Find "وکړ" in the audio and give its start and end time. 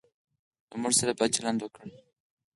1.61-1.85